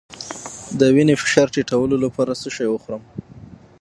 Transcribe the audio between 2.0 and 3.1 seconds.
لپاره څه شی وخورم؟